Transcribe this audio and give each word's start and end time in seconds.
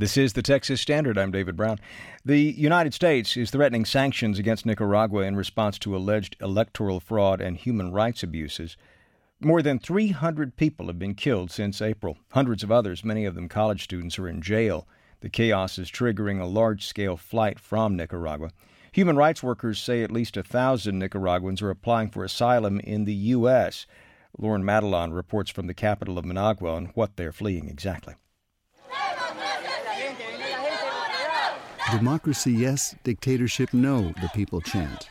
This 0.00 0.16
is 0.16 0.34
the 0.34 0.42
Texas 0.42 0.80
Standard. 0.80 1.18
I'm 1.18 1.32
David 1.32 1.56
Brown. 1.56 1.80
The 2.24 2.40
United 2.40 2.94
States 2.94 3.36
is 3.36 3.50
threatening 3.50 3.84
sanctions 3.84 4.38
against 4.38 4.64
Nicaragua 4.64 5.22
in 5.22 5.34
response 5.34 5.76
to 5.80 5.96
alleged 5.96 6.36
electoral 6.40 7.00
fraud 7.00 7.40
and 7.40 7.56
human 7.56 7.90
rights 7.90 8.22
abuses. 8.22 8.76
More 9.40 9.60
than 9.60 9.80
300 9.80 10.54
people 10.54 10.86
have 10.86 11.00
been 11.00 11.16
killed 11.16 11.50
since 11.50 11.82
April. 11.82 12.16
Hundreds 12.30 12.62
of 12.62 12.70
others, 12.70 13.04
many 13.04 13.24
of 13.24 13.34
them 13.34 13.48
college 13.48 13.82
students, 13.82 14.20
are 14.20 14.28
in 14.28 14.40
jail. 14.40 14.86
The 15.18 15.28
chaos 15.28 15.80
is 15.80 15.90
triggering 15.90 16.40
a 16.40 16.46
large 16.46 16.86
scale 16.86 17.16
flight 17.16 17.58
from 17.58 17.96
Nicaragua. 17.96 18.52
Human 18.92 19.16
rights 19.16 19.42
workers 19.42 19.80
say 19.80 20.04
at 20.04 20.12
least 20.12 20.36
a 20.36 20.44
thousand 20.44 21.00
Nicaraguans 21.00 21.60
are 21.60 21.70
applying 21.70 22.10
for 22.10 22.22
asylum 22.22 22.78
in 22.78 23.04
the 23.04 23.14
U.S. 23.34 23.84
Lorne 24.38 24.62
Matalon 24.62 25.12
reports 25.12 25.50
from 25.50 25.66
the 25.66 25.74
capital 25.74 26.18
of 26.18 26.24
Managua 26.24 26.76
on 26.76 26.84
what 26.94 27.16
they're 27.16 27.32
fleeing 27.32 27.68
exactly. 27.68 28.14
Democracy 31.90 32.52
yes, 32.52 32.94
dictatorship 33.02 33.72
no, 33.72 34.12
the 34.20 34.28
people 34.34 34.60
chant. 34.60 35.08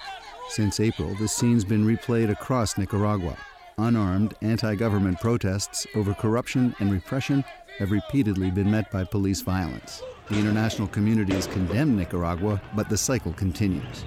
Since 0.50 0.80
April, 0.80 1.16
the 1.16 1.28
scene's 1.28 1.66
been 1.66 1.84
replayed 1.84 2.30
across 2.30 2.78
Nicaragua. 2.78 3.36
Unarmed 3.80 4.36
anti 4.44 4.76
government 4.76 5.20
protests 5.20 5.88
over 5.96 6.14
corruption 6.14 6.76
and 6.78 6.92
repression 6.92 7.44
have 7.80 7.90
repeatedly 7.90 8.52
been 8.52 8.70
met 8.70 8.92
by 8.92 9.04
police 9.04 9.42
violence. 9.42 10.04
The 10.30 10.38
international 10.38 10.88
community 10.90 11.34
has 11.34 11.48
condemned 11.48 11.98
Nicaragua, 11.98 12.62
but 12.76 12.90
the 12.90 12.98
cycle 12.98 13.34
continues. 13.34 14.06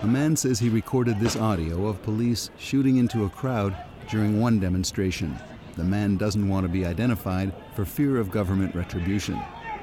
A 0.00 0.06
man 0.06 0.34
says 0.34 0.58
he 0.58 0.70
recorded 0.70 1.20
this 1.20 1.36
audio 1.36 1.88
of 1.88 2.02
police 2.02 2.48
shooting 2.56 2.96
into 2.96 3.26
a 3.26 3.30
crowd 3.30 3.76
during 4.08 4.40
one 4.40 4.60
demonstration. 4.60 5.36
The 5.76 5.84
man 5.84 6.16
doesn't 6.16 6.48
want 6.48 6.64
to 6.64 6.72
be 6.72 6.86
identified 6.86 7.52
for 7.76 7.84
fear 7.84 8.16
of 8.16 8.30
government 8.30 8.74
retribution. 8.74 9.38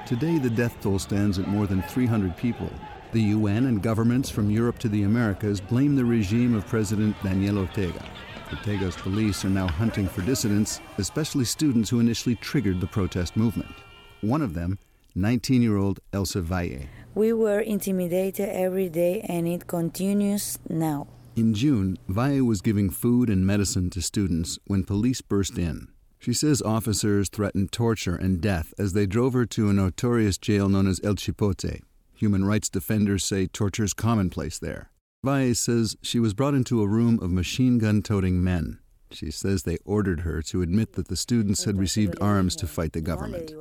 Today, 0.05 0.38
the 0.38 0.52
death 0.52 0.80
toll 0.82 1.00
stands 1.00 1.40
at 1.40 1.48
more 1.48 1.66
than 1.66 1.82
300 1.82 2.38
people. 2.38 2.70
The 3.12 3.22
UN 3.22 3.66
and 3.66 3.81
governments 3.81 4.30
from 4.30 4.52
Europe 4.52 4.78
to 4.80 4.89
the 4.89 5.02
Americas 5.02 5.59
blame 5.59 5.95
the 5.95 6.06
regime 6.06 6.53
of 6.53 6.67
President 6.67 7.16
Daniel 7.23 7.58
Ortega. 7.58 8.06
Ortega's 8.52 8.95
police 8.95 9.44
are 9.44 9.50
now 9.50 9.67
hunting 9.67 10.08
for 10.08 10.22
dissidents, 10.22 10.80
especially 11.00 11.44
students 11.44 11.89
who 11.89 12.00
initially 12.00 12.36
triggered 12.36 12.80
the 12.80 12.88
protest 12.88 13.36
movement. 13.36 13.73
One 14.22 14.44
of 14.44 14.53
them, 14.53 14.78
19 15.16 15.64
year 15.64 15.78
old 15.78 16.00
Elsa 16.14 16.42
Valle. 16.42 16.88
We 17.16 17.34
were 17.34 17.62
intimidated 17.62 18.50
every 18.50 18.90
day, 18.90 19.22
and 19.28 19.47
it 19.47 19.66
continues 19.66 20.59
now. 20.69 21.08
In 21.36 21.56
June, 21.56 21.97
Valle 22.08 22.44
was 22.44 22.62
giving 22.62 22.92
food 22.92 23.28
and 23.30 23.44
medicine 23.44 23.90
to 23.90 24.02
students 24.03 24.59
when 24.67 24.84
police 24.84 25.22
burst 25.22 25.58
in. 25.58 25.88
She 26.19 26.33
says 26.33 26.61
officers 26.61 27.30
threatened 27.30 27.71
torture 27.71 28.16
and 28.16 28.41
death 28.41 28.73
as 28.80 28.94
they 28.94 29.05
drove 29.05 29.33
her 29.33 29.45
to 29.47 29.69
a 29.69 29.73
notorious 29.73 30.38
jail 30.38 30.69
known 30.69 30.88
as 30.88 30.99
El 31.03 31.16
Chipote. 31.16 31.81
Human 32.16 32.45
rights 32.45 32.69
defenders 32.69 33.23
say 33.23 33.47
torture 33.47 33.83
is 33.83 33.94
commonplace 33.94 34.57
there. 34.57 34.89
Valle 35.23 35.53
says 35.53 35.97
she 36.02 36.19
was 36.19 36.33
brought 36.33 36.53
into 36.53 36.81
a 36.81 36.88
room 36.88 37.19
of 37.22 37.31
machine 37.31 37.77
gun 37.77 38.02
toting 38.02 38.44
men. 38.44 38.80
She 39.11 39.31
says 39.31 39.63
they 39.63 39.77
ordered 39.85 40.22
her 40.22 40.41
to 40.44 40.61
admit 40.61 40.94
that 40.94 41.07
the 41.07 41.16
students 41.16 41.63
had 41.63 41.77
received 41.77 42.16
arms 42.22 42.55
to 42.57 42.67
fight 42.67 42.94
the 42.94 43.02
government. 43.02 43.52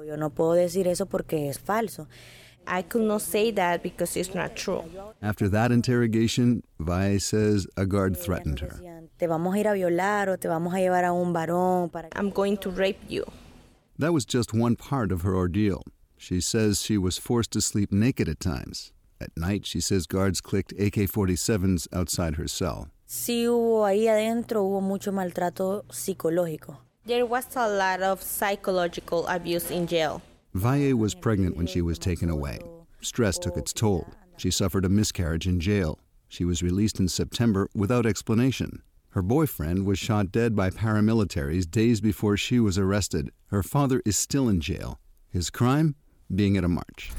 I 2.66 2.82
could 2.82 3.02
not 3.02 3.22
say 3.22 3.50
that 3.52 3.82
because 3.82 4.16
it's 4.16 4.34
not 4.34 4.56
true. 4.56 4.84
After 5.22 5.48
that 5.48 5.70
interrogation, 5.72 6.62
Valle 6.78 7.18
says 7.20 7.66
a 7.76 7.86
guard 7.86 8.16
threatened 8.16 8.60
her. 8.60 8.80
I'm 12.12 12.30
going 12.30 12.56
to 12.58 12.70
rape 12.70 13.00
you. 13.08 13.24
That 13.98 14.12
was 14.12 14.24
just 14.24 14.52
one 14.52 14.76
part 14.76 15.12
of 15.12 15.22
her 15.22 15.36
ordeal. 15.36 15.82
She 16.16 16.40
says 16.40 16.82
she 16.82 16.98
was 16.98 17.18
forced 17.18 17.52
to 17.52 17.60
sleep 17.60 17.92
naked 17.92 18.28
at 18.28 18.40
times. 18.40 18.92
At 19.20 19.30
night, 19.36 19.66
she 19.66 19.80
says 19.80 20.06
guards 20.06 20.40
clicked 20.40 20.72
AK 20.72 21.08
47s 21.08 21.86
outside 21.92 22.34
her 22.36 22.48
cell. 22.48 22.88
Sí 23.06 23.46
hubo 23.46 23.84
ahí 23.86 24.08
adentro 24.08 24.62
hubo 24.62 24.80
mucho 24.80 25.12
maltrato 25.12 25.84
psicológico. 25.88 26.78
There 27.06 27.24
was 27.26 27.46
a 27.54 27.68
lot 27.68 28.02
of 28.02 28.22
psychological 28.22 29.26
abuse 29.26 29.70
in 29.70 29.86
jail. 29.86 30.22
Valle 30.54 30.94
was 30.94 31.16
pregnant 31.16 31.56
when 31.56 31.66
she 31.66 31.82
was 31.82 31.98
taken 31.98 32.30
away. 32.30 32.60
Stress 33.00 33.38
took 33.38 33.56
its 33.56 33.72
toll. 33.72 34.06
She 34.36 34.52
suffered 34.52 34.84
a 34.84 34.88
miscarriage 34.88 35.48
in 35.48 35.58
jail. 35.58 35.98
She 36.28 36.44
was 36.44 36.62
released 36.62 37.00
in 37.00 37.08
September 37.08 37.68
without 37.74 38.06
explanation. 38.06 38.80
Her 39.10 39.22
boyfriend 39.22 39.84
was 39.84 39.98
shot 39.98 40.30
dead 40.30 40.54
by 40.54 40.70
paramilitaries 40.70 41.68
days 41.68 42.00
before 42.00 42.36
she 42.36 42.60
was 42.60 42.78
arrested. 42.78 43.30
Her 43.48 43.64
father 43.64 44.00
is 44.04 44.16
still 44.16 44.48
in 44.48 44.60
jail. 44.60 45.00
His 45.28 45.50
crime? 45.50 45.96
Being 46.32 46.56
at 46.56 46.64
a 46.64 46.68
march. 46.68 47.10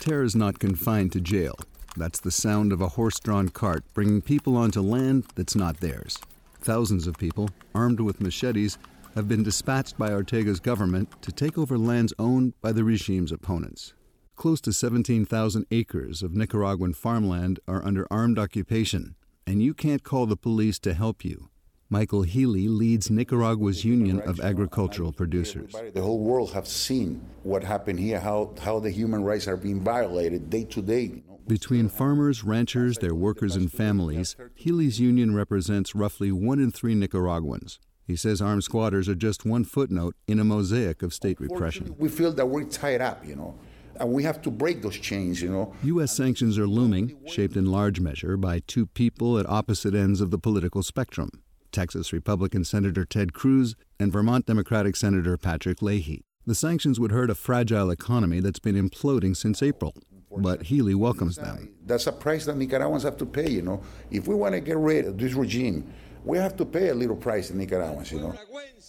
Terror 0.00 0.24
is 0.24 0.34
not 0.34 0.58
confined 0.58 1.12
to 1.12 1.20
jail. 1.20 1.54
That's 1.96 2.20
the 2.20 2.32
sound 2.32 2.72
of 2.72 2.80
a 2.80 2.88
horse 2.88 3.20
drawn 3.20 3.48
cart 3.48 3.84
bringing 3.94 4.22
people 4.22 4.56
onto 4.56 4.80
land 4.80 5.26
that's 5.36 5.54
not 5.54 5.78
theirs. 5.78 6.18
Thousands 6.60 7.06
of 7.06 7.16
people, 7.16 7.48
armed 7.76 8.00
with 8.00 8.20
machetes, 8.20 8.76
have 9.16 9.26
been 9.26 9.42
dispatched 9.42 9.96
by 9.96 10.12
Ortega's 10.12 10.60
government 10.60 11.10
to 11.22 11.32
take 11.32 11.56
over 11.56 11.78
lands 11.78 12.12
owned 12.18 12.52
by 12.60 12.70
the 12.70 12.84
regime's 12.84 13.32
opponents. 13.32 13.94
Close 14.36 14.60
to 14.60 14.74
17,000 14.74 15.64
acres 15.70 16.22
of 16.22 16.34
Nicaraguan 16.34 16.92
farmland 16.92 17.58
are 17.66 17.82
under 17.82 18.06
armed 18.10 18.38
occupation, 18.38 19.16
and 19.46 19.62
you 19.62 19.72
can't 19.72 20.04
call 20.04 20.26
the 20.26 20.36
police 20.36 20.78
to 20.80 20.92
help 20.92 21.24
you. 21.24 21.48
Michael 21.88 22.22
Healy 22.22 22.68
leads 22.68 23.10
Nicaragua's 23.10 23.86
Union 23.86 24.20
of 24.20 24.38
Agricultural 24.38 25.12
Producers. 25.12 25.74
The 25.94 26.02
whole 26.02 26.18
world 26.18 26.52
have 26.52 26.68
seen 26.68 27.24
what 27.42 27.64
happened 27.64 27.98
here, 27.98 28.20
how, 28.20 28.52
how 28.60 28.80
the 28.80 28.90
human 28.90 29.24
rights 29.24 29.48
are 29.48 29.56
being 29.56 29.80
violated 29.80 30.50
day 30.50 30.64
to 30.64 30.82
day. 30.82 31.22
Between 31.46 31.88
farmers, 31.88 32.44
ranchers, 32.44 32.98
their 32.98 33.14
workers, 33.14 33.56
and 33.56 33.72
families, 33.72 34.36
Healy's 34.54 35.00
union 35.00 35.34
represents 35.34 35.94
roughly 35.94 36.32
one 36.32 36.58
in 36.58 36.70
three 36.70 36.94
Nicaraguans. 36.94 37.78
He 38.06 38.14
says 38.14 38.40
armed 38.40 38.62
squatters 38.62 39.08
are 39.08 39.16
just 39.16 39.44
one 39.44 39.64
footnote 39.64 40.14
in 40.28 40.38
a 40.38 40.44
mosaic 40.44 41.02
of 41.02 41.12
state 41.12 41.40
repression. 41.40 41.96
We 41.98 42.08
feel 42.08 42.32
that 42.34 42.46
we're 42.46 42.64
tied 42.64 43.00
up, 43.00 43.26
you 43.26 43.34
know, 43.34 43.58
and 43.98 44.12
we 44.12 44.22
have 44.22 44.40
to 44.42 44.50
break 44.50 44.80
those 44.82 44.96
chains, 44.96 45.42
you 45.42 45.50
know. 45.50 45.74
U.S. 45.82 46.16
sanctions 46.16 46.56
are 46.56 46.68
looming, 46.68 47.16
shaped 47.26 47.56
in 47.56 47.66
large 47.66 47.98
measure 47.98 48.36
by 48.36 48.60
two 48.68 48.86
people 48.86 49.38
at 49.38 49.48
opposite 49.48 49.94
ends 49.94 50.20
of 50.20 50.30
the 50.30 50.38
political 50.38 50.84
spectrum 50.84 51.30
Texas 51.72 52.12
Republican 52.12 52.64
Senator 52.64 53.04
Ted 53.04 53.32
Cruz 53.32 53.74
and 53.98 54.12
Vermont 54.12 54.46
Democratic 54.46 54.94
Senator 54.94 55.36
Patrick 55.36 55.82
Leahy. 55.82 56.22
The 56.46 56.54
sanctions 56.54 57.00
would 57.00 57.10
hurt 57.10 57.28
a 57.28 57.34
fragile 57.34 57.90
economy 57.90 58.38
that's 58.38 58.60
been 58.60 58.76
imploding 58.76 59.36
since 59.36 59.64
April. 59.64 59.94
But 60.38 60.64
Healy 60.64 60.94
welcomes 60.94 61.36
them. 61.36 61.74
That's 61.84 62.06
a 62.06 62.12
price 62.12 62.44
that 62.46 62.56
Nicaraguans 62.56 63.02
have 63.02 63.16
to 63.18 63.26
pay, 63.26 63.50
you 63.50 63.62
know. 63.62 63.82
If 64.10 64.28
we 64.28 64.34
want 64.34 64.54
to 64.54 64.60
get 64.60 64.76
rid 64.76 65.06
of 65.06 65.18
this 65.18 65.34
regime, 65.34 65.92
we 66.26 66.38
have 66.38 66.56
to 66.56 66.64
pay 66.64 66.88
a 66.88 66.94
little 66.94 67.16
price 67.16 67.50
in 67.50 67.58
Nicaraguans, 67.58 68.10
you 68.10 68.20
know. 68.20 68.34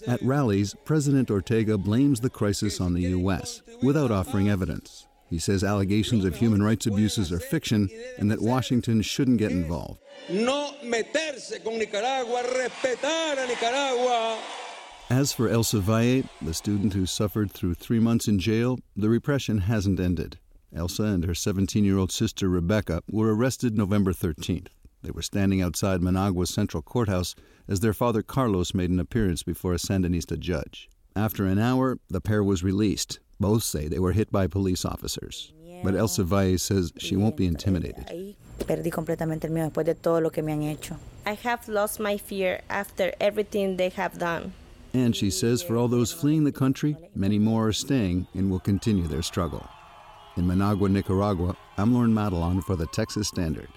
At 0.07 0.21
rallies, 0.21 0.75
President 0.85 1.29
Ortega 1.29 1.77
blames 1.77 2.19
the 2.19 2.29
crisis 2.29 2.81
on 2.81 2.93
the 2.93 3.01
U.S. 3.01 3.61
without 3.81 4.11
offering 4.11 4.49
evidence. 4.49 5.05
He 5.29 5.37
says 5.39 5.63
allegations 5.63 6.25
of 6.25 6.35
human 6.35 6.63
rights 6.63 6.87
abuses 6.87 7.31
are 7.31 7.39
fiction 7.39 7.89
and 8.17 8.31
that 8.31 8.41
Washington 8.41 9.01
shouldn't 9.01 9.37
get 9.37 9.51
involved. 9.51 9.99
No 10.29 10.73
meterse 10.83 11.63
con 11.63 11.77
Nicaragua, 11.77 12.43
respetar 12.43 13.43
a 13.43 13.47
Nicaragua. 13.47 14.39
As 15.09 15.31
for 15.31 15.47
Elsa 15.47 15.79
Valle, 15.79 16.23
the 16.41 16.53
student 16.53 16.93
who 16.93 17.05
suffered 17.05 17.51
through 17.51 17.75
three 17.75 17.99
months 17.99 18.27
in 18.27 18.39
jail, 18.39 18.79
the 18.95 19.09
repression 19.09 19.59
hasn't 19.59 19.99
ended. 19.99 20.39
Elsa 20.75 21.03
and 21.03 21.23
her 21.25 21.35
17 21.35 21.85
year 21.85 21.97
old 21.97 22.11
sister 22.11 22.49
Rebecca 22.49 23.01
were 23.09 23.33
arrested 23.35 23.77
November 23.77 24.11
13th. 24.11 24.67
They 25.03 25.12
were 25.12 25.22
standing 25.22 25.62
outside 25.62 26.02
Managua's 26.02 26.50
central 26.50 26.81
courthouse 26.81 27.35
as 27.68 27.80
their 27.80 27.94
father 27.94 28.22
Carlos 28.22 28.74
made 28.74 28.90
an 28.90 29.00
appearance 29.00 29.44
before 29.44 29.74
a 29.74 29.78
Sandinista 29.78 30.40
judge. 30.40 30.90
After 31.16 31.46
an 31.46 31.59
hour, 31.59 32.00
the 32.09 32.22
pair 32.22 32.44
was 32.44 32.63
released. 32.63 33.19
Both 33.40 33.63
say 33.63 33.88
they 33.88 34.00
were 34.00 34.13
hit 34.13 34.32
by 34.32 34.47
police 34.47 34.85
officers. 34.85 35.53
But 35.84 35.96
Elsa 35.96 36.23
Valle 36.23 36.58
says 36.58 36.91
she 36.97 37.16
won't 37.16 37.38
be 37.38 37.46
intimidated. 37.46 38.35
I 41.26 41.34
have 41.34 41.67
lost 41.67 42.00
my 42.00 42.17
fear 42.17 42.61
after 42.70 43.14
everything 43.20 43.78
they 43.78 43.90
have 43.90 44.17
done. 44.17 44.53
And 44.93 45.16
she 45.16 45.29
says 45.29 45.61
for 45.61 45.78
all 45.78 45.88
those 45.88 46.11
fleeing 46.11 46.43
the 46.43 46.52
country, 46.52 46.97
many 47.14 47.38
more 47.38 47.67
are 47.67 47.73
staying 47.73 48.28
and 48.34 48.50
will 48.50 48.59
continue 48.59 49.08
their 49.08 49.22
struggle. 49.22 49.67
In 50.38 50.47
Managua, 50.47 50.90
Nicaragua, 50.90 51.55
I'm 51.78 51.93
Lorne 51.93 52.14
Matalon 52.14 52.64
for 52.64 52.76
the 52.76 52.88
Texas 52.88 53.28
Standard. 53.28 53.70